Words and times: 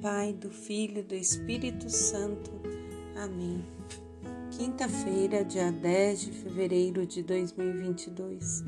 Pai, 0.00 0.32
do 0.32 0.48
Filho 0.48 1.00
e 1.00 1.02
do 1.02 1.14
Espírito 1.16 1.90
Santo. 1.90 2.52
Amém. 3.16 3.64
Quinta-feira, 4.52 5.44
dia 5.44 5.72
10 5.72 6.20
de 6.20 6.30
fevereiro 6.30 7.04
de 7.04 7.20
2022. 7.20 8.62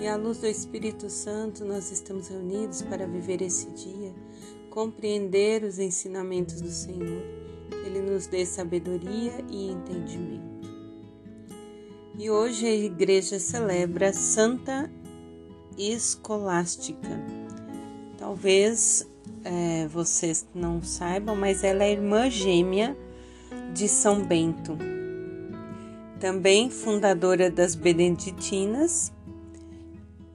E 0.00 0.08
à 0.08 0.16
luz 0.16 0.38
do 0.38 0.46
Espírito 0.48 1.08
Santo, 1.08 1.64
nós 1.64 1.92
estamos 1.92 2.26
reunidos 2.26 2.82
para 2.82 3.06
viver 3.06 3.42
esse 3.42 3.70
dia, 3.70 4.12
compreender 4.70 5.62
os 5.62 5.78
ensinamentos 5.78 6.60
do 6.60 6.70
Senhor. 6.70 7.22
Que 7.70 7.86
Ele 7.86 8.00
nos 8.00 8.26
dê 8.26 8.44
sabedoria 8.44 9.34
e 9.48 9.70
entendimento. 9.70 10.68
E 12.18 12.28
hoje 12.28 12.66
a 12.66 12.74
igreja 12.74 13.38
celebra 13.38 14.12
Santa 14.12 14.90
Escolástica. 15.78 17.08
Talvez 18.18 19.06
é, 19.44 19.86
vocês 19.88 20.46
não 20.54 20.82
saibam, 20.82 21.34
mas 21.36 21.64
ela 21.64 21.84
é 21.84 21.92
irmã 21.92 22.30
gêmea 22.30 22.96
de 23.72 23.88
São 23.88 24.24
Bento, 24.24 24.76
também 26.20 26.70
fundadora 26.70 27.50
das 27.50 27.74
Beneditinas. 27.74 29.12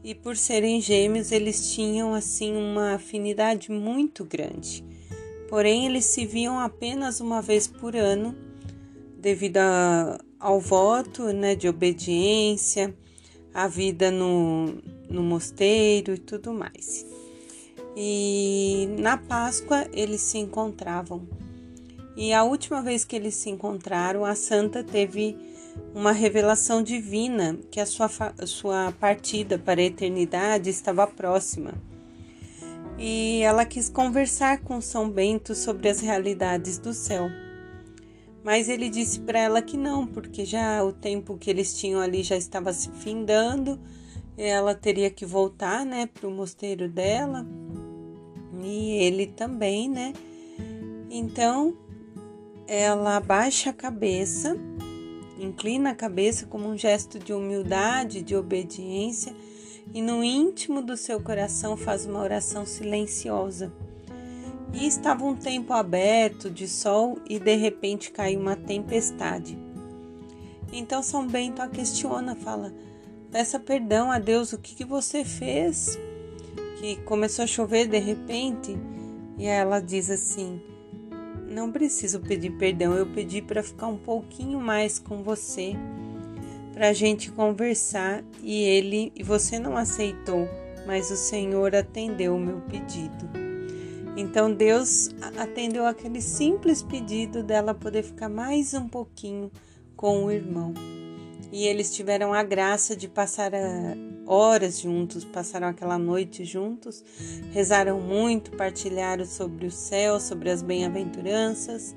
E 0.03 0.15
por 0.15 0.37
serem 0.37 0.79
gêmeos, 0.79 1.31
eles 1.31 1.73
tinham 1.73 2.13
assim 2.13 2.55
uma 2.55 2.93
afinidade 2.93 3.71
muito 3.71 4.23
grande. 4.23 4.83
Porém, 5.49 5.85
eles 5.85 6.05
se 6.05 6.25
viam 6.25 6.59
apenas 6.59 7.19
uma 7.19 7.41
vez 7.41 7.67
por 7.67 7.95
ano, 7.95 8.35
devido 9.19 9.57
a, 9.57 10.19
ao 10.39 10.59
voto 10.59 11.33
né, 11.33 11.55
de 11.55 11.67
obediência, 11.67 12.95
a 13.53 13.67
vida 13.67 14.11
no, 14.11 14.75
no 15.09 15.23
mosteiro 15.23 16.13
e 16.13 16.17
tudo 16.17 16.53
mais 16.53 17.16
e 17.99 18.87
na 18.99 19.17
Páscoa 19.17 19.87
eles 19.91 20.21
se 20.21 20.37
encontravam. 20.37 21.27
E 22.15 22.31
a 22.31 22.43
última 22.43 22.79
vez 22.79 23.03
que 23.03 23.15
eles 23.15 23.33
se 23.33 23.49
encontraram, 23.49 24.23
a 24.23 24.35
santa 24.35 24.83
teve 24.83 25.35
uma 25.95 26.11
revelação 26.11 26.83
divina 26.83 27.57
que 27.71 27.79
a 27.79 27.87
sua, 27.87 28.07
sua 28.45 28.93
partida 28.99 29.57
para 29.57 29.81
a 29.81 29.85
eternidade 29.85 30.69
estava 30.69 31.07
próxima. 31.07 31.73
E 32.99 33.41
ela 33.41 33.65
quis 33.65 33.89
conversar 33.89 34.61
com 34.61 34.79
São 34.79 35.09
Bento 35.09 35.55
sobre 35.55 35.89
as 35.89 35.99
realidades 35.99 36.77
do 36.77 36.93
céu. 36.93 37.27
Mas 38.43 38.69
ele 38.69 38.89
disse 38.89 39.19
para 39.21 39.39
ela 39.39 39.61
que 39.61 39.75
não, 39.75 40.05
porque 40.05 40.45
já 40.45 40.83
o 40.83 40.93
tempo 40.93 41.35
que 41.35 41.49
eles 41.49 41.75
tinham 41.75 41.99
ali 41.99 42.21
já 42.21 42.37
estava 42.37 42.71
se 42.73 42.91
findando, 42.91 43.79
ela 44.37 44.75
teria 44.75 45.09
que 45.09 45.25
voltar, 45.25 45.83
né, 45.83 46.05
para 46.05 46.27
o 46.27 46.31
mosteiro 46.31 46.87
dela 46.87 47.43
e 48.61 48.91
ele 48.91 49.27
também, 49.27 49.89
né? 49.89 50.13
Então 51.09 51.75
ela 52.67 53.15
abaixa 53.15 53.69
a 53.69 53.73
cabeça, 53.73 54.57
inclina 55.39 55.91
a 55.91 55.95
cabeça 55.95 56.45
como 56.45 56.67
um 56.67 56.77
gesto 56.77 57.17
de 57.17 57.31
humildade, 57.31 58.21
de 58.21 58.35
obediência, 58.35 59.33
e 59.93 60.01
no 60.01 60.23
íntimo 60.23 60.81
do 60.81 60.97
seu 60.97 61.21
coração 61.21 61.77
faz 61.77 62.05
uma 62.05 62.19
oração 62.19 62.65
silenciosa. 62.65 63.71
E 64.73 64.85
estava 64.85 65.23
um 65.23 65.35
tempo 65.35 65.71
aberto 65.71 66.49
de 66.49 66.67
sol 66.67 67.17
e 67.29 67.39
de 67.39 67.55
repente 67.55 68.11
caiu 68.11 68.39
uma 68.41 68.57
tempestade. 68.57 69.57
Então 70.73 71.01
São 71.01 71.25
Bento 71.25 71.61
a 71.61 71.69
questiona, 71.69 72.35
fala: 72.35 72.73
Peça 73.31 73.57
perdão 73.59 74.11
a 74.11 74.19
Deus, 74.19 74.51
o 74.51 74.57
que, 74.57 74.75
que 74.75 74.83
você 74.83 75.23
fez? 75.23 75.97
Que 76.79 76.97
começou 76.97 77.43
a 77.43 77.47
chover 77.47 77.87
de 77.87 77.97
repente 77.97 78.77
e 79.37 79.45
ela 79.45 79.79
diz 79.79 80.09
assim: 80.09 80.61
Não 81.49 81.71
preciso 81.71 82.19
pedir 82.19 82.51
perdão, 82.51 82.93
eu 82.93 83.05
pedi 83.05 83.41
para 83.41 83.63
ficar 83.63 83.87
um 83.87 83.97
pouquinho 83.97 84.59
mais 84.59 84.99
com 84.99 85.23
você, 85.23 85.75
para 86.73 86.89
a 86.89 86.93
gente 86.93 87.31
conversar 87.31 88.23
e 88.41 88.63
ele 88.63 89.11
e 89.15 89.23
você 89.23 89.59
não 89.59 89.75
aceitou, 89.75 90.47
mas 90.85 91.11
o 91.11 91.15
Senhor 91.15 91.75
atendeu 91.75 92.35
o 92.35 92.39
meu 92.39 92.61
pedido. 92.61 93.27
Então 94.15 94.51
Deus 94.51 95.11
atendeu 95.37 95.85
aquele 95.85 96.21
simples 96.21 96.81
pedido 96.81 97.43
dela 97.43 97.73
poder 97.73 98.03
ficar 98.03 98.29
mais 98.29 98.73
um 98.73 98.87
pouquinho 98.87 99.51
com 99.95 100.25
o 100.25 100.31
irmão. 100.31 100.73
E 101.51 101.65
eles 101.65 101.93
tiveram 101.93 102.33
a 102.33 102.43
graça 102.43 102.95
de 102.95 103.07
passar 103.07 103.55
a, 103.55 103.95
horas 104.25 104.81
juntos, 104.81 105.23
passaram 105.23 105.67
aquela 105.67 105.97
noite 105.97 106.43
juntos, 106.43 107.03
rezaram 107.51 108.01
muito, 108.01 108.51
partilharam 108.51 109.25
sobre 109.25 109.65
o 109.65 109.71
céu, 109.71 110.19
sobre 110.19 110.49
as 110.49 110.61
bem-aventuranças. 110.61 111.95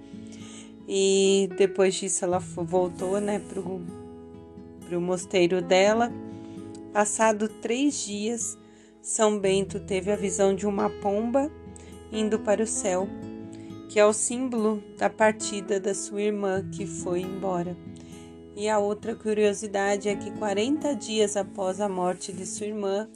E 0.88 1.48
depois 1.58 1.94
disso 1.94 2.24
ela 2.24 2.38
voltou 2.38 3.20
né, 3.20 3.40
para 3.40 3.60
o 3.60 5.00
mosteiro 5.00 5.60
dela. 5.60 6.12
Passado 6.92 7.48
três 7.48 8.04
dias, 8.04 8.56
São 9.02 9.38
Bento 9.38 9.80
teve 9.80 10.10
a 10.12 10.16
visão 10.16 10.54
de 10.54 10.66
uma 10.66 10.88
pomba 10.88 11.50
indo 12.12 12.38
para 12.40 12.62
o 12.62 12.66
céu, 12.66 13.08
que 13.88 13.98
é 13.98 14.06
o 14.06 14.12
símbolo 14.12 14.82
da 14.96 15.10
partida 15.10 15.78
da 15.78 15.94
sua 15.94 16.22
irmã 16.22 16.68
que 16.70 16.86
foi 16.86 17.20
embora. 17.20 17.76
E 18.56 18.68
a 18.68 18.78
outra 18.78 19.14
curiosidade 19.14 20.08
é 20.08 20.16
que 20.16 20.30
40 20.32 20.94
dias 20.94 21.36
após 21.36 21.80
a 21.80 21.88
morte 21.88 22.32
de 22.32 22.44
sua 22.44 22.66
irmã, 22.66 23.08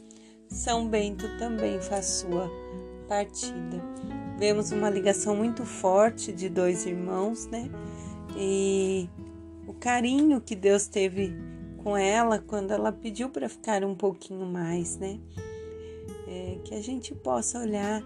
São 0.48 0.88
Bento 0.88 1.26
também 1.38 1.80
faz 1.80 2.06
sua 2.06 2.50
partida. 3.08 3.82
Vemos 4.38 4.72
uma 4.72 4.88
ligação 4.88 5.36
muito 5.36 5.64
forte 5.64 6.32
de 6.32 6.48
dois 6.48 6.86
irmãos, 6.86 7.46
né? 7.46 7.70
E 8.36 9.08
o 9.66 9.72
carinho 9.74 10.40
que 10.40 10.54
Deus 10.54 10.86
teve 10.86 11.34
com 11.82 11.96
ela 11.96 12.38
quando 12.38 12.70
ela 12.72 12.90
pediu 12.90 13.28
para 13.28 13.48
ficar 13.48 13.84
um 13.84 13.94
pouquinho 13.94 14.46
mais, 14.46 14.96
né? 14.96 15.20
É, 16.26 16.58
que 16.64 16.74
a 16.74 16.82
gente 16.82 17.14
possa 17.14 17.58
olhar 17.60 18.02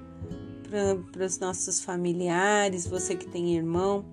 para 1.12 1.25
os 1.25 1.39
nossos 1.39 1.81
familiares, 1.81 2.87
você 2.87 3.15
que 3.15 3.27
tem 3.27 3.56
irmão, 3.56 4.05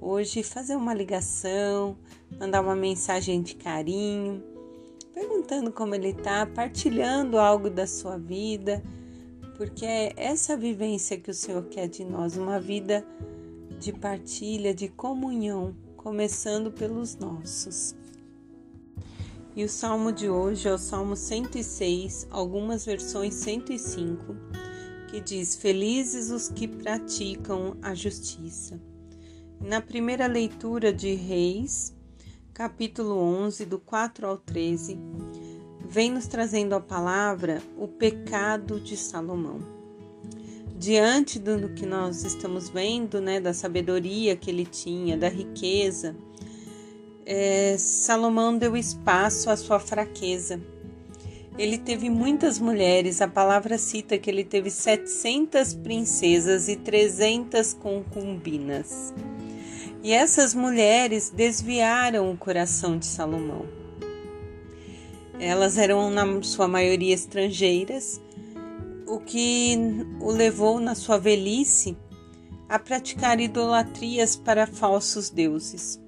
hoje 0.00 0.42
fazer 0.42 0.76
uma 0.76 0.94
ligação, 0.94 1.96
mandar 2.42 2.60
uma 2.60 2.74
mensagem 2.74 3.40
de 3.40 3.54
carinho, 3.54 4.42
perguntando 5.14 5.70
como 5.70 5.94
ele 5.94 6.08
está, 6.08 6.44
partilhando 6.44 7.38
algo 7.38 7.70
da 7.70 7.86
sua 7.86 8.18
vida, 8.18 8.82
porque 9.56 9.86
é 9.86 10.12
essa 10.16 10.56
vivência 10.56 11.16
que 11.16 11.30
o 11.30 11.34
Senhor 11.34 11.62
quer 11.66 11.86
de 11.86 12.04
nós, 12.04 12.36
uma 12.36 12.58
vida 12.58 13.06
de 13.78 13.92
partilha, 13.92 14.74
de 14.74 14.88
comunhão, 14.88 15.72
começando 15.96 16.72
pelos 16.72 17.14
nossos. 17.14 17.94
E 19.54 19.62
o 19.62 19.68
salmo 19.68 20.10
de 20.10 20.28
hoje 20.28 20.66
é 20.66 20.74
o 20.74 20.78
Salmo 20.78 21.14
106, 21.14 22.26
algumas 22.28 22.84
versões 22.84 23.34
105, 23.34 24.34
que 25.08 25.20
diz: 25.20 25.54
Felizes 25.54 26.32
os 26.32 26.48
que 26.48 26.66
praticam 26.66 27.76
a 27.80 27.94
justiça 27.94 28.80
na 29.60 29.80
primeira 29.80 30.26
leitura 30.26 30.92
de 30.92 31.14
Reis, 31.14 31.94
capítulo 32.54 33.18
11, 33.18 33.64
do 33.64 33.78
4 33.78 34.26
ao 34.26 34.36
13, 34.36 34.98
vem 35.88 36.10
nos 36.10 36.26
trazendo 36.26 36.74
a 36.74 36.80
palavra 36.80 37.62
o 37.78 37.88
pecado 37.88 38.78
de 38.78 38.94
Salomão. 38.94 39.60
Diante 40.76 41.38
do 41.38 41.70
que 41.70 41.86
nós 41.86 42.24
estamos 42.24 42.68
vendo, 42.68 43.20
né, 43.20 43.40
da 43.40 43.54
sabedoria 43.54 44.36
que 44.36 44.50
ele 44.50 44.66
tinha, 44.66 45.16
da 45.16 45.28
riqueza, 45.28 46.14
é, 47.24 47.76
Salomão 47.78 48.58
deu 48.58 48.76
espaço 48.76 49.48
à 49.48 49.56
sua 49.56 49.78
fraqueza. 49.78 50.60
Ele 51.56 51.78
teve 51.78 52.10
muitas 52.10 52.58
mulheres, 52.58 53.22
a 53.22 53.28
palavra 53.28 53.78
cita 53.78 54.18
que 54.18 54.28
ele 54.28 54.44
teve 54.44 54.70
700 54.70 55.74
princesas 55.74 56.68
e 56.68 56.76
300 56.76 57.72
concubinas. 57.74 59.14
E 60.02 60.12
essas 60.12 60.52
mulheres 60.52 61.30
desviaram 61.30 62.30
o 62.30 62.36
coração 62.36 62.98
de 62.98 63.06
Salomão. 63.06 63.64
Elas 65.38 65.78
eram, 65.78 66.10
na 66.10 66.42
sua 66.42 66.66
maioria, 66.66 67.14
estrangeiras, 67.14 68.20
o 69.06 69.20
que 69.20 69.76
o 70.20 70.32
levou, 70.32 70.80
na 70.80 70.96
sua 70.96 71.18
velhice, 71.18 71.96
a 72.68 72.78
praticar 72.78 73.38
idolatrias 73.38 74.34
para 74.34 74.66
falsos 74.66 75.30
deuses. 75.30 76.00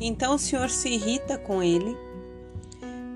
Então 0.00 0.34
o 0.34 0.38
Senhor 0.38 0.68
se 0.68 0.90
irrita 0.90 1.38
com 1.38 1.62
ele, 1.62 1.96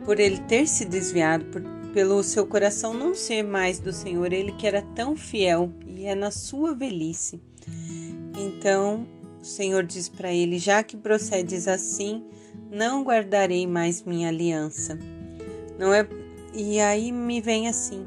por 0.04 0.18
ele 0.18 0.38
ter 0.42 0.66
se 0.66 0.84
desviado, 0.84 1.44
por, 1.46 1.62
pelo 1.92 2.22
seu 2.22 2.46
coração 2.46 2.94
não 2.94 3.14
ser 3.14 3.42
mais 3.42 3.78
do 3.78 3.92
Senhor, 3.92 4.32
ele 4.32 4.52
que 4.52 4.66
era 4.66 4.80
tão 4.94 5.16
fiel 5.16 5.72
e 5.86 6.06
é 6.06 6.14
na 6.14 6.30
sua 6.30 6.74
velhice. 6.74 7.40
Então 8.38 9.06
Senhor 9.46 9.84
diz 9.84 10.08
para 10.08 10.32
ele: 10.32 10.58
Já 10.58 10.82
que 10.82 10.96
procedes 10.96 11.68
assim, 11.68 12.24
não 12.70 13.02
guardarei 13.02 13.66
mais 13.66 14.02
minha 14.02 14.28
aliança. 14.28 14.98
Não 15.78 15.94
é? 15.94 16.06
E 16.52 16.80
aí 16.80 17.12
me 17.12 17.40
vem 17.40 17.68
assim: 17.68 18.04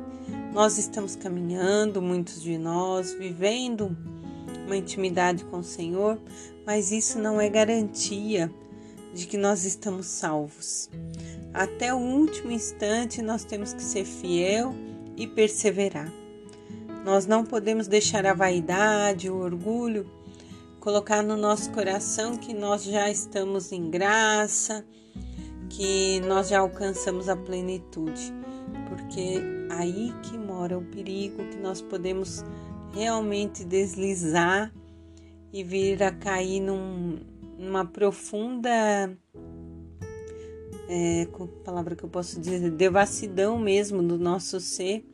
nós 0.53 0.77
estamos 0.77 1.15
caminhando, 1.15 2.01
muitos 2.01 2.41
de 2.41 2.57
nós, 2.57 3.13
vivendo 3.13 3.95
uma 4.65 4.75
intimidade 4.75 5.45
com 5.45 5.59
o 5.59 5.63
Senhor, 5.63 6.19
mas 6.65 6.91
isso 6.91 7.17
não 7.17 7.39
é 7.39 7.49
garantia 7.49 8.51
de 9.13 9.25
que 9.25 9.37
nós 9.37 9.65
estamos 9.65 10.05
salvos. 10.05 10.89
Até 11.53 11.93
o 11.93 11.97
último 11.97 12.51
instante 12.51 13.21
nós 13.21 13.43
temos 13.43 13.73
que 13.73 13.81
ser 13.81 14.05
fiel 14.05 14.73
e 15.17 15.25
perseverar. 15.25 16.11
Nós 17.03 17.25
não 17.25 17.43
podemos 17.43 17.87
deixar 17.87 18.25
a 18.25 18.33
vaidade, 18.33 19.29
o 19.29 19.37
orgulho 19.37 20.05
colocar 20.89 21.21
no 21.21 21.37
nosso 21.37 21.71
coração 21.71 22.35
que 22.35 22.51
nós 22.51 22.83
já 22.83 23.11
estamos 23.11 23.71
em 23.71 23.91
graça, 23.91 24.83
que 25.69 26.19
nós 26.21 26.49
já 26.49 26.61
alcançamos 26.61 27.29
a 27.29 27.35
plenitude, 27.35 28.33
porque 28.89 29.39
aí 29.69 30.11
que 30.23 30.35
mora 30.35 30.79
o 30.79 30.83
perigo 30.83 31.47
que 31.49 31.57
nós 31.57 31.79
podemos 31.79 32.43
realmente 32.91 33.63
deslizar 33.63 34.73
e 35.53 35.63
vir 35.63 36.01
a 36.01 36.11
cair 36.11 36.59
num, 36.59 37.19
numa 37.59 37.85
profunda 37.85 39.15
é, 40.89 41.27
com 41.31 41.45
palavra 41.45 41.95
que 41.95 42.03
eu 42.03 42.09
posso 42.09 42.39
dizer, 42.39 42.71
devassidão 42.71 43.59
mesmo 43.59 44.01
do 44.01 44.17
nosso 44.17 44.59
ser 44.59 45.05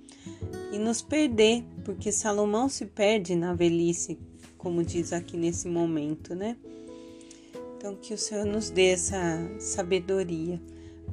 e 0.72 0.80
nos 0.80 1.02
perder, 1.02 1.66
porque 1.84 2.14
Salomão 2.14 2.70
se 2.70 2.86
perde 2.86 3.36
na 3.36 3.54
velhice, 3.54 4.18
como 4.66 4.84
diz 4.84 5.14
aqui 5.14 5.38
nesse 5.38 5.68
momento, 5.68 6.34
né? 6.34 6.58
Então, 7.78 7.96
que 7.96 8.16
o 8.16 8.18
Senhor 8.18 8.48
nos 8.48 8.72
dê 8.72 8.88
essa 8.88 9.16
sabedoria 9.60 10.60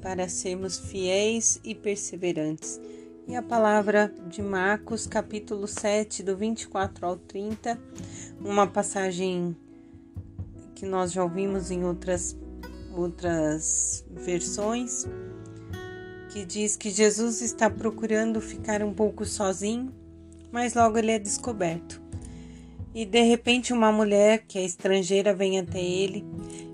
para 0.00 0.26
sermos 0.26 0.78
fiéis 0.78 1.60
e 1.62 1.74
perseverantes. 1.74 2.80
E 3.28 3.36
a 3.36 3.42
palavra 3.42 4.10
de 4.26 4.40
Marcos, 4.40 5.06
capítulo 5.06 5.66
7, 5.66 6.22
do 6.22 6.34
24 6.34 7.06
ao 7.06 7.16
30, 7.18 7.78
uma 8.40 8.66
passagem 8.66 9.54
que 10.74 10.86
nós 10.86 11.12
já 11.12 11.22
ouvimos 11.22 11.70
em 11.70 11.84
outras, 11.84 12.34
outras 12.96 14.02
versões, 14.10 15.06
que 16.30 16.42
diz 16.46 16.74
que 16.74 16.88
Jesus 16.88 17.42
está 17.42 17.68
procurando 17.68 18.40
ficar 18.40 18.82
um 18.82 18.94
pouco 18.94 19.26
sozinho, 19.26 19.92
mas 20.50 20.72
logo 20.72 20.96
ele 20.96 21.10
é 21.10 21.18
descoberto. 21.18 22.00
E 22.94 23.06
de 23.06 23.22
repente 23.22 23.72
uma 23.72 23.90
mulher 23.90 24.44
que 24.46 24.58
é 24.58 24.64
estrangeira 24.64 25.34
vem 25.34 25.58
até 25.58 25.82
ele 25.82 26.24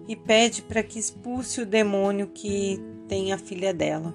e 0.08 0.16
pede 0.16 0.62
para 0.62 0.82
que 0.82 0.98
expulse 0.98 1.60
o 1.60 1.66
demônio 1.66 2.26
que 2.28 2.80
tem 3.06 3.32
a 3.32 3.38
filha 3.38 3.72
dela. 3.72 4.14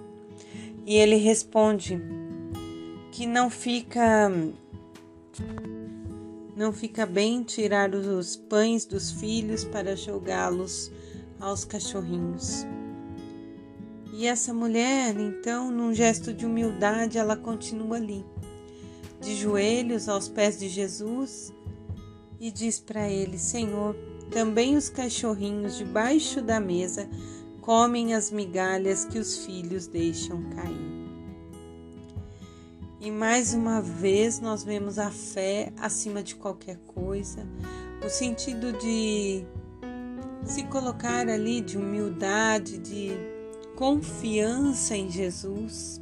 E 0.85 0.95
ele 0.95 1.15
responde 1.15 2.01
que 3.11 3.25
não 3.25 3.49
fica 3.49 4.31
não 6.55 6.71
fica 6.71 7.05
bem 7.05 7.41
tirar 7.41 7.95
os 7.95 8.35
pães 8.35 8.85
dos 8.85 9.11
filhos 9.11 9.63
para 9.63 9.95
jogá-los 9.95 10.91
aos 11.39 11.65
cachorrinhos. 11.65 12.65
E 14.13 14.27
essa 14.27 14.53
mulher, 14.53 15.19
então, 15.19 15.71
num 15.71 15.93
gesto 15.93 16.31
de 16.31 16.45
humildade, 16.45 17.17
ela 17.17 17.35
continua 17.35 17.97
ali, 17.97 18.23
de 19.19 19.35
joelhos 19.35 20.07
aos 20.07 20.27
pés 20.27 20.59
de 20.59 20.69
Jesus, 20.69 21.51
e 22.43 22.51
diz 22.51 22.77
para 22.77 23.09
ele: 23.09 23.39
Senhor, 23.39 23.95
também 24.29 24.75
os 24.75 24.89
cachorrinhos 24.89 25.77
debaixo 25.77 26.41
da 26.41 26.59
mesa 26.59 27.07
comem 27.61 28.13
as 28.13 28.29
migalhas 28.29 29.05
que 29.05 29.17
os 29.17 29.45
filhos 29.45 29.87
deixam 29.87 30.43
cair. 30.49 30.93
E 32.99 33.09
mais 33.09 33.53
uma 33.53 33.81
vez 33.81 34.41
nós 34.41 34.61
vemos 34.61 34.99
a 34.99 35.09
fé 35.09 35.71
acima 35.77 36.21
de 36.21 36.35
qualquer 36.35 36.77
coisa, 36.79 37.47
o 38.05 38.09
sentido 38.09 38.73
de 38.73 39.45
se 40.43 40.65
colocar 40.65 41.29
ali 41.29 41.61
de 41.61 41.77
humildade, 41.77 42.77
de 42.77 43.11
confiança 43.77 44.97
em 44.97 45.09
Jesus. 45.09 46.01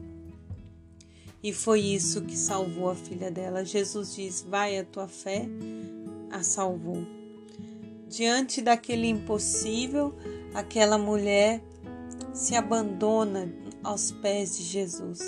E 1.43 1.53
foi 1.53 1.81
isso 1.81 2.23
que 2.23 2.35
salvou 2.35 2.89
a 2.89 2.95
filha 2.95 3.29
dela. 3.29 3.63
Jesus 3.63 4.15
diz: 4.15 4.41
Vai 4.41 4.79
a 4.79 4.83
tua 4.83 5.07
fé 5.07 5.47
a 6.31 6.43
salvou. 6.43 7.05
Diante 8.07 8.61
daquele 8.61 9.07
impossível, 9.07 10.13
aquela 10.53 10.97
mulher 10.97 11.61
se 12.33 12.55
abandona 12.55 13.51
aos 13.83 14.11
pés 14.11 14.57
de 14.57 14.63
Jesus. 14.63 15.19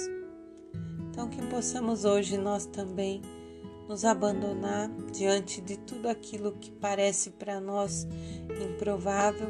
Então, 1.09 1.29
que 1.29 1.41
possamos 1.47 2.05
hoje 2.05 2.38
nós 2.38 2.65
também 2.65 3.21
nos 3.88 4.05
abandonar 4.05 4.89
diante 5.11 5.61
de 5.61 5.77
tudo 5.77 6.07
aquilo 6.07 6.53
que 6.53 6.71
parece 6.71 7.31
para 7.31 7.59
nós 7.59 8.07
improvável 8.65 9.49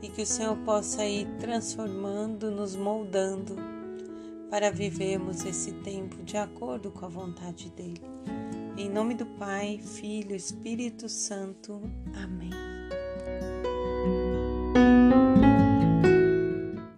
e 0.00 0.08
que 0.08 0.22
o 0.22 0.26
Senhor 0.26 0.56
possa 0.58 1.04
ir 1.04 1.26
transformando, 1.38 2.50
nos 2.50 2.76
moldando 2.76 3.56
para 4.50 4.70
vivermos 4.70 5.44
esse 5.44 5.72
tempo 5.72 6.22
de 6.22 6.36
acordo 6.36 6.90
com 6.90 7.04
a 7.04 7.08
vontade 7.08 7.70
dele. 7.70 8.00
Em 8.78 8.88
nome 8.88 9.12
do 9.12 9.26
Pai, 9.26 9.80
Filho, 9.82 10.36
Espírito 10.36 11.08
Santo. 11.08 11.82
Amém. 12.14 12.67